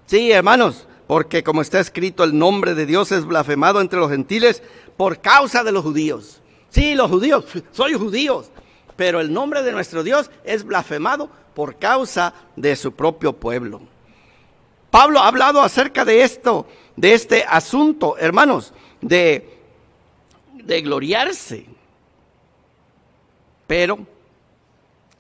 [0.06, 4.62] Sí, hermanos, porque como está escrito, el nombre de Dios es blasfemado entre los gentiles
[4.98, 6.42] por causa de los judíos.
[6.68, 8.50] Sí, los judíos, soy judíos,
[8.94, 13.80] pero el nombre de nuestro Dios es blasfemado por causa de su propio pueblo.
[14.90, 19.58] Pablo ha hablado acerca de esto, de este asunto, hermanos, de,
[20.62, 21.64] de gloriarse.
[23.66, 23.98] Pero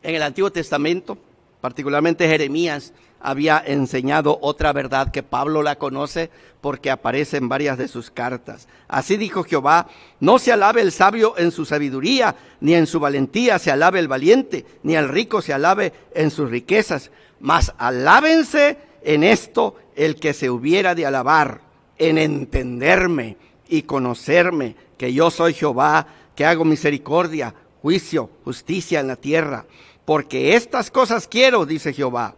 [0.02, 1.16] en el Antiguo Testamento,
[1.62, 7.88] particularmente Jeremías, había enseñado otra verdad que Pablo la conoce porque aparece en varias de
[7.88, 8.68] sus cartas.
[8.88, 9.88] Así dijo Jehová,
[10.20, 14.08] no se alabe el sabio en su sabiduría, ni en su valentía se alabe el
[14.08, 20.32] valiente, ni el rico se alabe en sus riquezas, mas alábense en esto el que
[20.32, 21.60] se hubiera de alabar,
[21.98, 23.36] en entenderme
[23.68, 29.66] y conocerme, que yo soy Jehová, que hago misericordia, juicio, justicia en la tierra.
[30.04, 32.34] Porque estas cosas quiero, dice Jehová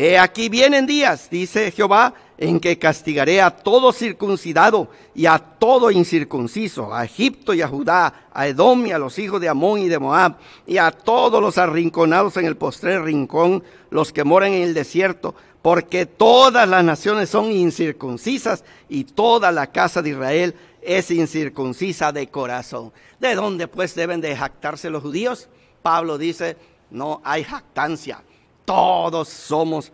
[0.00, 5.90] He aquí vienen días, dice Jehová, en que castigaré a todo circuncidado y a todo
[5.90, 9.88] incircunciso, a Egipto y a Judá, a Edom y a los hijos de Amón y
[9.88, 10.36] de Moab,
[10.68, 15.34] y a todos los arrinconados en el postrer rincón, los que moran en el desierto,
[15.62, 22.28] porque todas las naciones son incircuncisas y toda la casa de Israel es incircuncisa de
[22.28, 22.92] corazón.
[23.18, 25.48] ¿De dónde pues deben de jactarse los judíos?
[25.82, 26.56] Pablo dice,
[26.88, 28.22] no hay jactancia
[28.68, 29.90] todos somos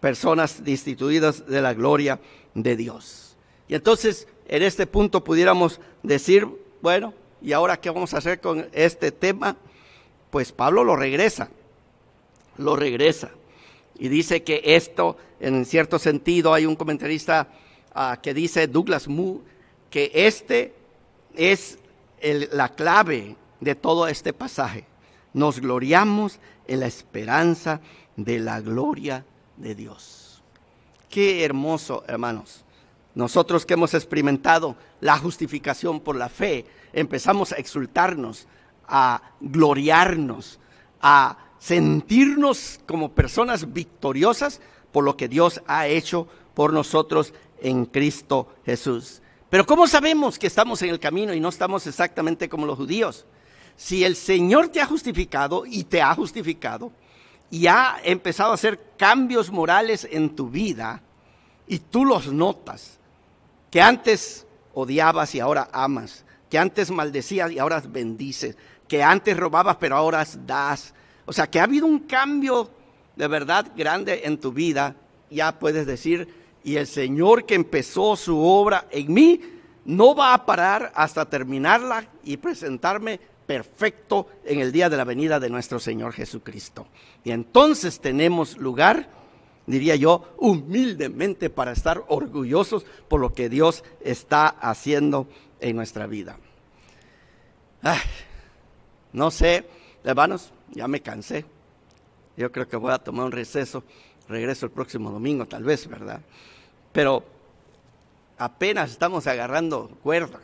[0.00, 2.18] personas destituidas de la gloria
[2.54, 3.36] de Dios.
[3.68, 6.48] Y entonces, en este punto pudiéramos decir,
[6.80, 7.12] bueno,
[7.42, 9.58] ¿y ahora qué vamos a hacer con este tema?
[10.30, 11.50] Pues Pablo lo regresa,
[12.56, 13.28] lo regresa.
[13.98, 17.48] Y dice que esto, en cierto sentido, hay un comentarista
[17.94, 19.42] ah, que dice, Douglas Moo,
[19.90, 20.72] que este
[21.34, 21.78] es
[22.22, 24.86] la clave de todo este pasaje.
[25.34, 27.80] Nos gloriamos en la esperanza
[28.16, 29.24] de la gloria
[29.56, 30.42] de Dios.
[31.08, 32.64] Qué hermoso, hermanos.
[33.14, 38.46] Nosotros que hemos experimentado la justificación por la fe, empezamos a exultarnos,
[38.86, 40.58] a gloriarnos,
[41.00, 44.60] a sentirnos como personas victoriosas
[44.92, 49.22] por lo que Dios ha hecho por nosotros en Cristo Jesús.
[49.48, 53.26] Pero ¿cómo sabemos que estamos en el camino y no estamos exactamente como los judíos?
[53.76, 56.92] Si el Señor te ha justificado y te ha justificado
[57.50, 61.02] y ha empezado a hacer cambios morales en tu vida
[61.66, 62.98] y tú los notas,
[63.70, 68.56] que antes odiabas y ahora amas, que antes maldecías y ahora bendices,
[68.88, 70.94] que antes robabas pero ahora das.
[71.26, 72.70] O sea, que ha habido un cambio
[73.16, 74.94] de verdad grande en tu vida,
[75.30, 79.40] ya puedes decir, y el Señor que empezó su obra en mí,
[79.84, 85.40] no va a parar hasta terminarla y presentarme perfecto en el día de la venida
[85.40, 86.86] de nuestro Señor Jesucristo.
[87.24, 89.08] Y entonces tenemos lugar,
[89.66, 95.28] diría yo, humildemente para estar orgullosos por lo que Dios está haciendo
[95.60, 96.38] en nuestra vida.
[99.12, 99.66] no sé,
[100.04, 101.44] hermanos, ya me cansé.
[102.36, 103.82] Yo creo que voy a tomar un receso.
[104.28, 106.20] Regreso el próximo domingo, tal vez, ¿verdad?
[106.92, 107.24] Pero
[108.38, 110.40] apenas estamos agarrando cuerda.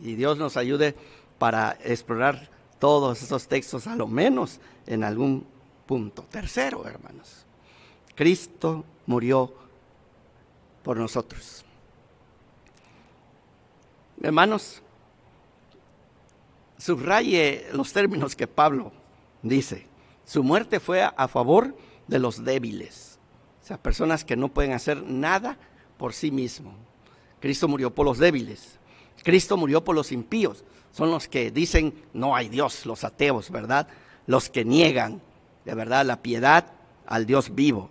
[0.00, 0.94] Y Dios nos ayude
[1.38, 5.46] para explorar todos esos textos, a lo menos en algún
[5.86, 6.22] punto.
[6.30, 7.46] Tercero, hermanos,
[8.14, 9.52] Cristo murió
[10.82, 11.64] por nosotros.
[14.22, 14.82] Hermanos,
[16.78, 18.92] subraye los términos que Pablo
[19.42, 19.86] dice.
[20.24, 21.76] Su muerte fue a favor
[22.08, 23.18] de los débiles,
[23.62, 25.56] o sea, personas que no pueden hacer nada
[25.98, 26.74] por sí mismo.
[27.40, 28.78] Cristo murió por los débiles.
[29.26, 30.62] Cristo murió por los impíos
[30.92, 33.88] son los que dicen no hay Dios, los ateos, ¿verdad?
[34.28, 35.20] Los que niegan
[35.64, 36.72] de verdad la piedad
[37.06, 37.90] al Dios vivo.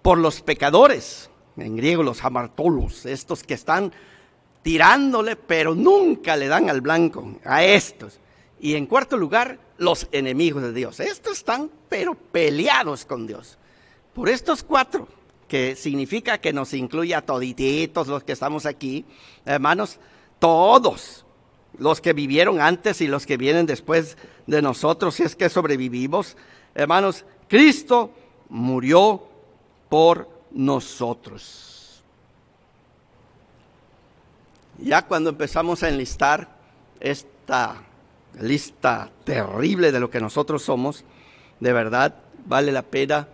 [0.00, 1.28] Por los pecadores,
[1.58, 3.92] en griego los hamartolos, estos que están
[4.62, 8.18] tirándole, pero nunca le dan al blanco, a estos.
[8.58, 11.00] Y en cuarto lugar, los enemigos de Dios.
[11.00, 13.58] Estos están, pero peleados con Dios.
[14.14, 15.06] Por estos cuatro,
[15.48, 19.04] que significa que nos incluye a todititos los que estamos aquí,
[19.44, 19.98] hermanos,
[20.40, 21.24] todos
[21.78, 24.16] los que vivieron antes y los que vienen después
[24.48, 26.36] de nosotros, si es que sobrevivimos.
[26.74, 28.10] Hermanos, Cristo
[28.48, 29.22] murió
[29.88, 32.02] por nosotros.
[34.78, 36.48] Ya cuando empezamos a enlistar
[36.98, 37.82] esta
[38.40, 41.04] lista terrible de lo que nosotros somos,
[41.60, 42.14] de verdad
[42.46, 43.28] vale la pena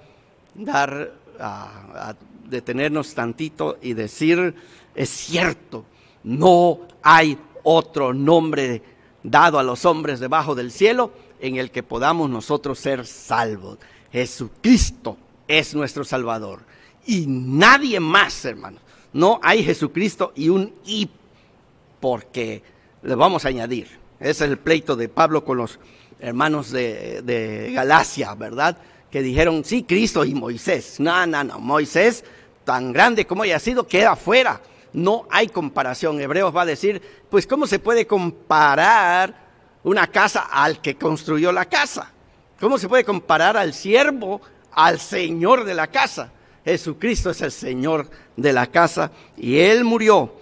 [0.54, 2.14] dar a,
[2.48, 4.54] detenernos tantito y decir,
[4.94, 5.84] es cierto,
[6.26, 8.82] no hay otro nombre
[9.22, 13.78] dado a los hombres debajo del cielo en el que podamos nosotros ser salvos.
[14.10, 15.16] Jesucristo
[15.46, 16.60] es nuestro Salvador.
[17.06, 18.80] Y nadie más, hermanos.
[19.12, 21.08] No hay Jesucristo y un y
[22.00, 22.60] porque
[23.02, 23.86] le vamos a añadir.
[24.18, 25.78] Ese es el pleito de Pablo con los
[26.18, 28.78] hermanos de, de Galacia, ¿verdad?
[29.12, 30.98] Que dijeron, sí, Cristo y Moisés.
[30.98, 31.60] No, no, no.
[31.60, 32.24] Moisés,
[32.64, 34.60] tan grande como haya sido, queda fuera.
[34.96, 36.18] No hay comparación.
[36.18, 39.34] Hebreos va a decir, pues, ¿cómo se puede comparar
[39.84, 42.10] una casa al que construyó la casa?
[42.58, 44.40] ¿Cómo se puede comparar al siervo
[44.72, 46.32] al Señor de la casa?
[46.64, 50.32] Jesucristo es el Señor de la casa y Él murió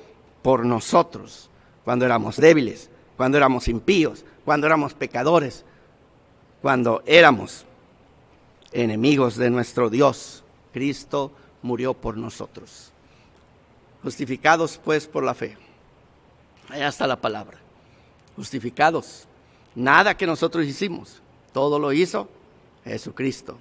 [0.40, 1.50] por nosotros
[1.84, 5.64] cuando éramos débiles, cuando éramos impíos, cuando éramos pecadores,
[6.62, 7.66] cuando éramos
[8.70, 10.44] enemigos de nuestro Dios.
[10.72, 12.93] Cristo murió por nosotros.
[14.04, 15.56] Justificados pues por la fe.
[16.68, 17.58] Allá está la palabra.
[18.36, 19.26] Justificados.
[19.74, 21.22] Nada que nosotros hicimos.
[21.52, 22.28] Todo lo hizo
[22.84, 23.58] Jesucristo.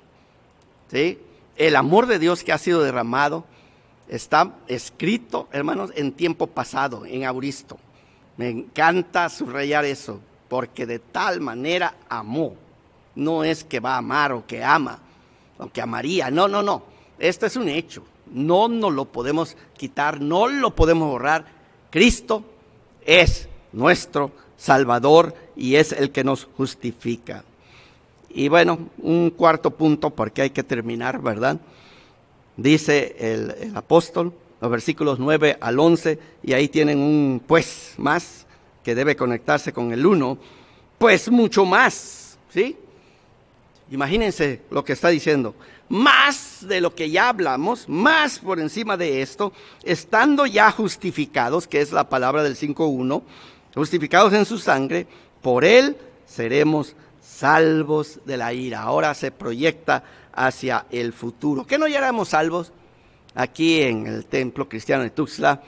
[0.92, 1.18] ¿Sí?
[1.56, 3.46] El amor de Dios que ha sido derramado
[4.10, 7.80] está escrito, hermanos, en tiempo pasado, en Auristo.
[8.36, 10.20] Me encanta subrayar eso,
[10.50, 12.56] porque de tal manera amó.
[13.16, 15.00] No es que va a amar o que ama
[15.58, 16.30] o que amaría.
[16.30, 16.84] No, no, no.
[17.18, 18.04] Esto es un hecho.
[18.34, 21.46] No nos lo podemos quitar, no lo podemos borrar.
[21.90, 22.44] Cristo
[23.06, 27.44] es nuestro Salvador y es el que nos justifica.
[28.30, 31.60] Y bueno, un cuarto punto, porque hay que terminar, ¿verdad?
[32.58, 38.48] Dice el, apóstol, los versículos 9 al 11, y ahí tienen un pues más
[38.84, 40.38] que debe conectarse con el 1,
[40.98, 42.76] pues mucho más, ¿sí?
[43.92, 45.54] Imagínense lo que está diciendo.
[45.94, 51.82] Más de lo que ya hablamos, más por encima de esto, estando ya justificados, que
[51.82, 53.22] es la palabra del 5.1,
[53.76, 55.06] justificados en su sangre,
[55.44, 58.82] por él seremos salvos de la ira.
[58.82, 61.68] Ahora se proyecta hacia el futuro.
[61.68, 62.72] ¿Qué no ya éramos salvos?
[63.36, 65.62] Aquí en el templo cristiano de Tuxtla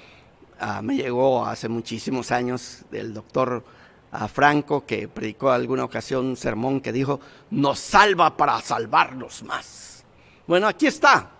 [0.59, 3.63] ah, me llegó hace muchísimos años del doctor
[4.11, 7.19] ah, Franco que predicó alguna ocasión un sermón que dijo,
[7.51, 9.94] nos salva para salvarnos más.
[10.47, 11.31] Bueno, aquí está,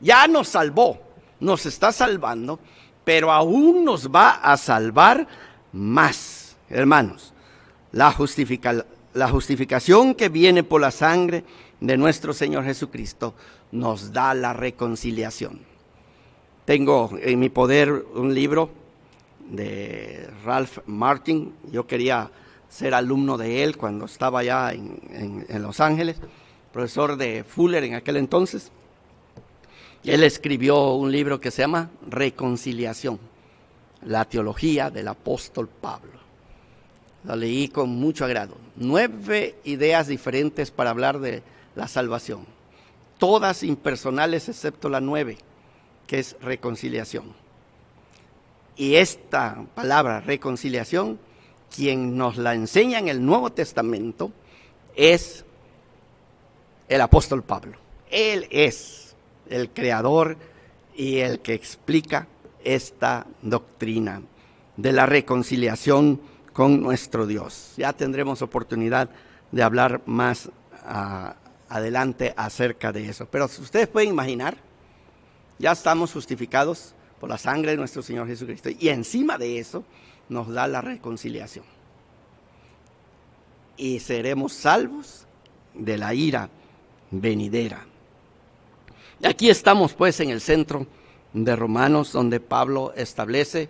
[0.00, 0.98] ya nos salvó,
[1.40, 2.58] nos está salvando,
[3.04, 5.26] pero aún nos va a salvar
[5.72, 7.32] más, hermanos.
[7.92, 11.42] La justificación la justificación que viene por la sangre
[11.80, 13.34] de nuestro Señor Jesucristo
[13.72, 15.60] nos da la reconciliación.
[16.66, 18.68] Tengo en mi poder un libro
[19.48, 21.54] de Ralph Martin.
[21.72, 22.30] Yo quería
[22.68, 26.16] ser alumno de él cuando estaba allá en, Los Ángeles,
[26.76, 28.70] profesor de Fuller en aquel entonces.
[30.04, 33.18] Él escribió un libro que se llama Reconciliación,
[34.02, 36.20] la teología del apóstol Pablo.
[37.24, 38.58] La leí con mucho agrado.
[38.76, 41.42] Nueve ideas diferentes para hablar de
[41.76, 42.44] la salvación.
[43.16, 45.38] Todas impersonales excepto la nueve,
[46.06, 47.32] que es reconciliación.
[48.76, 51.18] Y esta palabra, reconciliación,
[51.74, 54.30] quien nos la enseña en el Nuevo Testamento
[54.94, 55.46] es
[56.88, 57.76] el apóstol Pablo.
[58.10, 59.14] Él es
[59.48, 60.36] el creador
[60.94, 62.26] y el que explica
[62.64, 64.22] esta doctrina
[64.76, 66.20] de la reconciliación
[66.52, 67.74] con nuestro Dios.
[67.76, 69.10] Ya tendremos oportunidad
[69.52, 70.50] de hablar más
[70.84, 71.36] ah,
[71.68, 73.26] adelante acerca de eso.
[73.26, 74.56] Pero ustedes pueden imaginar,
[75.58, 79.84] ya estamos justificados por la sangre de nuestro Señor Jesucristo y encima de eso
[80.28, 81.64] nos da la reconciliación.
[83.76, 85.26] Y seremos salvos
[85.74, 86.48] de la ira
[87.10, 87.84] venidera.
[89.24, 90.86] Aquí estamos pues en el centro
[91.32, 93.68] de Romanos donde Pablo establece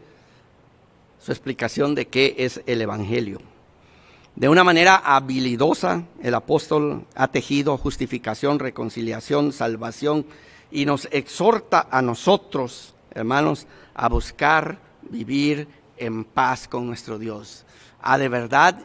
[1.21, 3.41] su explicación de qué es el Evangelio.
[4.35, 10.27] De una manera habilidosa, el apóstol ha tejido justificación, reconciliación, salvación
[10.71, 14.79] y nos exhorta a nosotros, hermanos, a buscar
[15.09, 17.65] vivir en paz con nuestro Dios,
[18.03, 18.79] a de verdad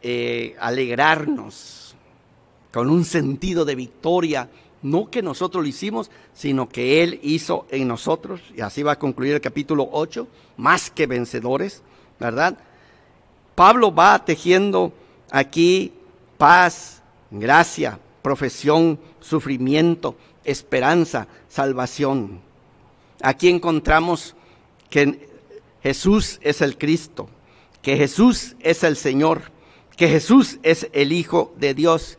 [0.00, 1.77] eh, alegrarnos
[2.72, 4.48] con un sentido de victoria
[4.82, 8.40] no que nosotros lo hicimos, sino que Él hizo en nosotros.
[8.56, 11.82] Y así va a concluir el capítulo 8, más que vencedores,
[12.20, 12.56] ¿verdad?
[13.54, 14.92] Pablo va tejiendo
[15.30, 15.92] aquí
[16.36, 22.40] paz, gracia, profesión, sufrimiento, esperanza, salvación.
[23.20, 24.36] Aquí encontramos
[24.90, 25.28] que
[25.82, 27.28] Jesús es el Cristo,
[27.82, 29.50] que Jesús es el Señor,
[29.96, 32.17] que Jesús es el Hijo de Dios.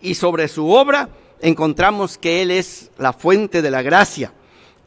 [0.00, 1.08] Y sobre su obra
[1.40, 4.32] encontramos que Él es la fuente de la gracia,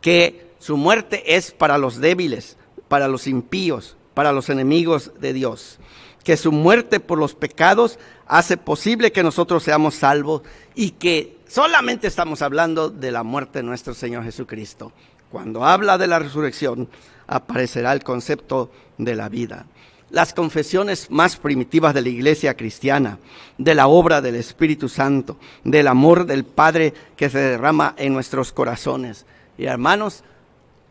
[0.02, 2.58] que su muerte es para los débiles,
[2.88, 5.80] para los impíos, para los enemigos de Dios,
[6.24, 10.42] que su muerte por los pecados hace posible que nosotros seamos salvos
[10.76, 14.92] y que solamente estamos hablando de la muerte de nuestro Señor Jesucristo.
[15.32, 16.90] Cuando habla de la resurrección,
[17.28, 19.66] aparecerá el concepto de la vida.
[20.12, 23.18] Las confesiones más primitivas de la iglesia cristiana,
[23.58, 28.52] de la obra del Espíritu Santo, del amor del Padre que se derrama en nuestros
[28.52, 29.26] corazones.
[29.58, 30.24] Y hermanos,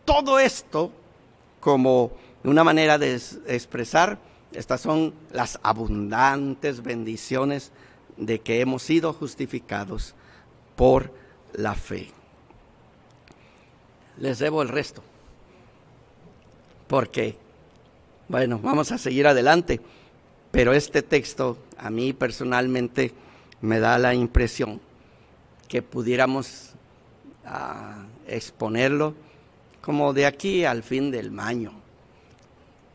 [0.05, 0.91] todo esto
[1.61, 2.13] como
[2.45, 4.19] una manera de expresar,
[4.53, 7.73] estas son las abundantes bendiciones
[8.17, 10.15] de que hemos sido justificados
[10.77, 11.13] por
[11.53, 12.11] la fe
[14.21, 15.03] les debo el resto.
[16.87, 17.37] Porque,
[18.31, 19.81] bueno, vamos a seguir adelante.
[20.53, 23.13] Pero este texto a mí personalmente
[23.61, 24.81] me da la impresión
[25.67, 26.71] que pudiéramos
[27.45, 29.15] ah, exponerlo
[29.81, 31.73] como de aquí al fin del año.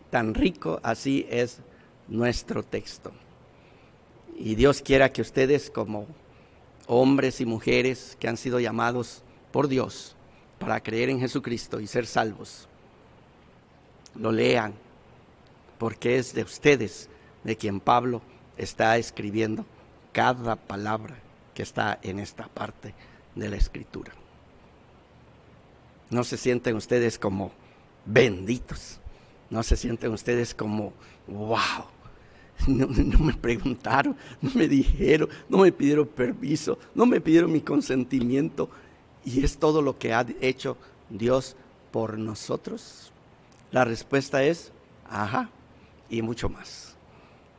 [0.09, 1.59] Tan rico así es
[2.07, 3.11] nuestro texto.
[4.38, 6.07] Y Dios quiera que ustedes como
[6.88, 9.21] hombres y mujeres que han sido llamados
[9.51, 10.15] por Dios,
[10.59, 12.69] para creer en Jesucristo y ser salvos.
[14.15, 14.73] Lo lean,
[15.78, 17.09] porque es de ustedes
[17.43, 18.21] de quien Pablo
[18.57, 19.65] está escribiendo
[20.11, 21.15] cada palabra
[21.53, 22.93] que está en esta parte
[23.36, 24.13] de la escritura.
[26.09, 27.51] No se sienten ustedes como
[28.05, 28.99] benditos,
[29.49, 30.93] no se sienten ustedes como,
[31.28, 31.86] wow,
[32.67, 32.88] no,
[33.19, 38.69] me preguntaron, no me dijeron, no me pidieron permiso, no me pidieron mi consentimiento.
[39.23, 40.78] ¿Y es todo lo que ha hecho
[41.09, 41.55] Dios
[41.91, 43.11] por nosotros?
[43.71, 44.71] La respuesta es,
[45.09, 45.49] ajá,
[46.10, 46.95] y mucho más.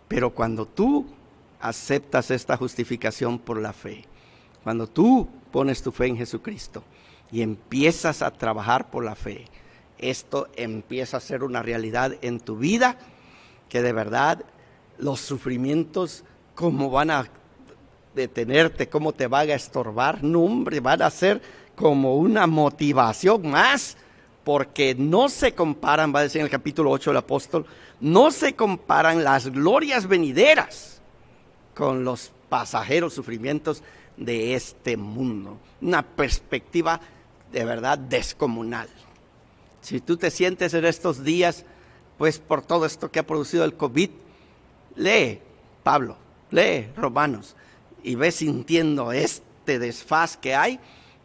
[0.09, 1.07] Pero cuando tú
[1.61, 4.05] aceptas esta justificación por la fe,
[4.63, 6.83] cuando tú pones tu fe en Jesucristo
[7.31, 9.47] y empiezas a trabajar por la fe,
[9.99, 12.99] esto empieza a ser una realidad en tu vida
[13.69, 14.45] que de verdad
[14.99, 16.25] los sufrimientos,
[16.55, 17.29] como van a
[18.15, 21.43] detenerte, cómo te van a estorbar, no hombre, van a ser
[21.75, 23.97] como una motivación más,
[24.47, 27.67] porque no se comparan, va a decir en el capítulo 8 del apóstol,
[27.99, 31.01] no se comparan las glorias venideras
[31.75, 33.83] con los pasajeros sufrimientos
[34.17, 35.59] de este mundo.
[35.81, 37.01] Una perspectiva
[37.51, 38.89] de verdad descomunal.
[39.81, 41.65] Si tú te sientes en estos días,
[42.17, 44.11] pues por todo esto que ha producido el COVID,
[44.95, 45.41] lee
[45.83, 46.19] Pablo,
[46.53, 47.57] lee Romanos
[48.05, 50.79] y ve sintiendo este desfaz que hay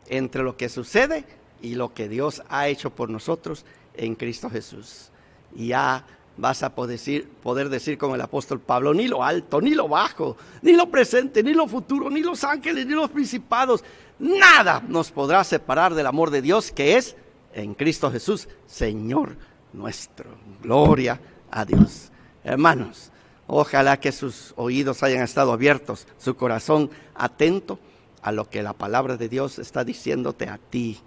[0.08, 5.10] entre lo que sucede y lo que Dios ha hecho por nosotros en Cristo Jesús.
[5.56, 6.06] Y ya
[6.38, 9.88] vas a poder decir, poder decir como el apóstol Pablo, ni lo alto, ni lo
[9.88, 13.84] bajo, ni lo presente, ni lo futuro, ni los ángeles, ni los principados,
[14.20, 17.16] nada nos podrá separar del amor de Dios que es
[17.54, 19.36] en Cristo Jesús, Señor
[19.74, 20.30] nuestro.
[20.62, 22.12] Gloria a Dios.
[22.44, 23.12] Hermanos,
[23.54, 27.80] Ojalá que sus oídos hayan estado abiertos, su corazón atento
[28.22, 31.02] a lo que la palabra de Dios está diciéndote a ti,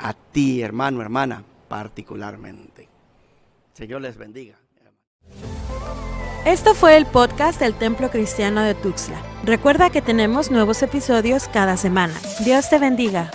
[0.00, 2.88] a ti, hermano, hermana, particularmente.
[3.72, 4.56] Señor les bendiga.
[6.44, 9.20] Esto fue el podcast del Templo Cristiano de Tuxtla.
[9.44, 12.14] Recuerda que tenemos nuevos episodios cada semana.
[12.44, 13.30] Dios te bendiga.